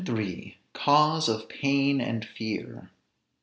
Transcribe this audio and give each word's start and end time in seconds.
CAUSE 0.73 1.27
OF 1.29 1.47
PAIN 1.47 2.01
AND 2.01 2.25
FEAR. 2.25 2.89